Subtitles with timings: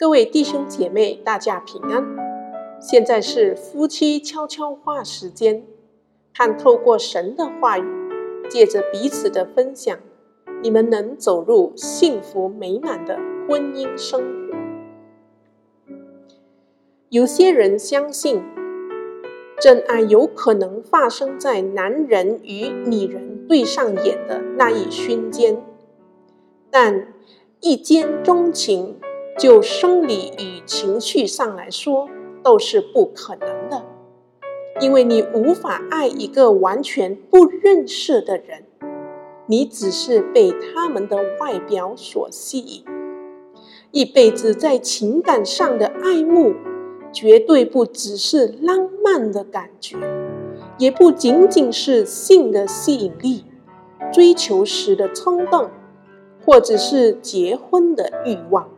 [0.00, 2.02] 各位弟兄姐妹，大家平安。
[2.80, 5.66] 现在是夫妻悄悄话时间，
[6.32, 7.84] 看透过神的话语，
[8.48, 9.98] 借着彼此的分享，
[10.62, 14.56] 你们能走入幸福美满的婚姻生活。
[17.10, 18.42] 有些人相信，
[19.60, 25.62] 真爱有可能发生在男人与女人对上眼的那一瞬间，
[26.70, 27.12] 但
[27.60, 28.96] 一见钟情。
[29.40, 32.10] 就生理与情绪上来说，
[32.42, 33.86] 都是不可能的，
[34.82, 38.64] 因为你无法爱一个完全不认识的人，
[39.46, 42.84] 你只是被他们的外表所吸引。
[43.92, 46.52] 一辈子在情感上的爱慕，
[47.10, 49.96] 绝对不只是浪漫的感觉，
[50.76, 53.46] 也不仅仅是性的吸引力、
[54.12, 55.70] 追求时的冲动，
[56.44, 58.68] 或者是结婚的欲望。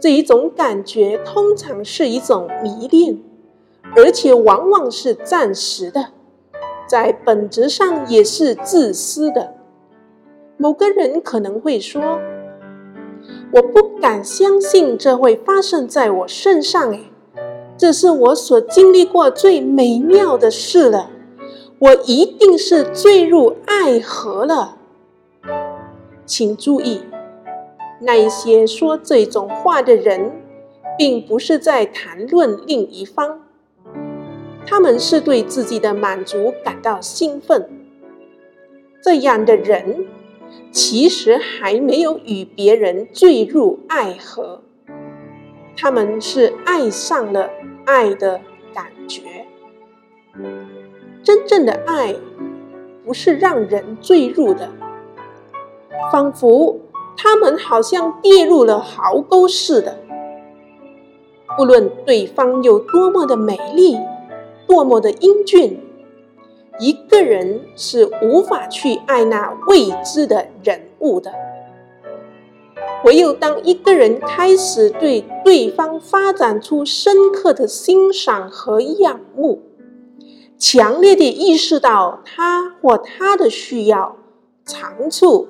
[0.00, 3.18] 这一种感觉通常是一种迷恋，
[3.94, 6.08] 而且往往是暂时的，
[6.88, 9.54] 在本质上也是自私的。
[10.56, 12.20] 某个人可能会说
[13.54, 17.00] ：“我不敢相信这会发生在我身上，哎，
[17.76, 21.10] 这是我所经历过最美妙的事了，
[21.78, 24.78] 我一定是坠入爱河了。”
[26.26, 27.02] 请注意。
[28.04, 30.32] 那一些说这种话的人，
[30.98, 33.42] 并不是在谈论另一方，
[34.66, 37.68] 他们是对自己的满足感到兴奋。
[39.00, 40.06] 这样的人，
[40.72, 44.62] 其实还没有与别人坠入爱河，
[45.76, 47.50] 他们是爱上了
[47.86, 48.40] 爱的
[48.74, 49.46] 感觉。
[51.22, 52.16] 真正的爱，
[53.04, 54.68] 不是让人坠入的，
[56.10, 56.80] 仿佛。
[57.16, 59.98] 他们好像跌入了壕沟似的。
[61.56, 63.96] 不论对方有多么的美丽，
[64.66, 65.80] 多么的英俊，
[66.78, 71.32] 一个人是无法去爱那未知的人物的。
[73.04, 79.60] 唯有当一个人开始对对方发展出深刻的欣赏和仰慕，
[80.56, 84.16] 强烈地意识到他或她的需要、
[84.64, 85.48] 长处。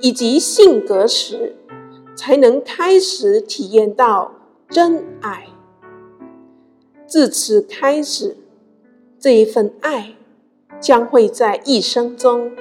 [0.00, 1.56] 以及性格时，
[2.14, 4.32] 才能开始体验到
[4.68, 5.48] 真爱。
[7.06, 8.36] 自此开始，
[9.18, 10.14] 这一份爱
[10.80, 12.52] 将会在一生中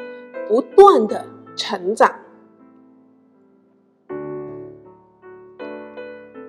[0.48, 2.20] 不断的成长。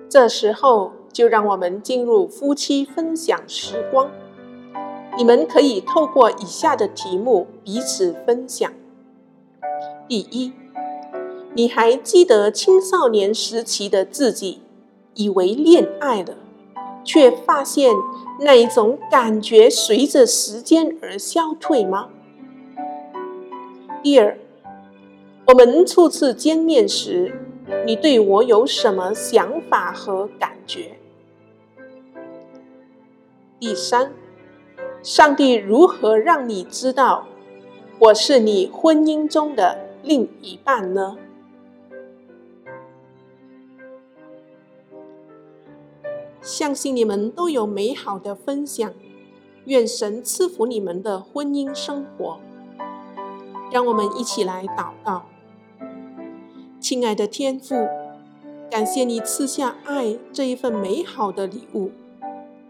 [0.07, 4.09] 这时候，就让我们进入夫妻分享时光。
[5.17, 8.71] 你们可以透过以下的题目彼此分享：
[10.07, 10.53] 第一。
[11.57, 14.59] 你还记得青少年时期的自己，
[15.13, 16.35] 以为恋爱了，
[17.05, 17.93] 却发现
[18.41, 22.09] 那一种感觉随着时间而消退吗？
[24.03, 24.37] 第二，
[25.47, 27.33] 我们初次见面时，
[27.85, 30.97] 你对我有什么想法和感觉？
[33.61, 34.11] 第三，
[35.01, 37.25] 上帝如何让你知道
[37.97, 41.15] 我是你婚姻中的另一半呢？
[46.45, 48.93] 相信你们都有美好的分享，
[49.65, 52.39] 愿神赐福你们的婚姻生活。
[53.71, 55.25] 让我们一起来祷告。
[56.79, 57.87] 亲爱的天父，
[58.69, 61.89] 感谢你赐下爱这一份美好的礼物。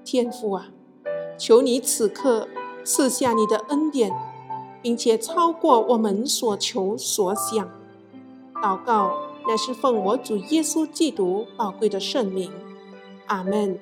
[0.05, 0.67] 天父啊，
[1.37, 2.47] 求你此刻
[2.85, 4.09] 赐下你的恩典，
[4.81, 7.69] 并且超过我们所求所想。
[8.63, 9.11] 祷告，
[9.45, 12.49] 乃是奉我主耶稣基督宝贵的圣名。
[13.27, 13.79] 阿门。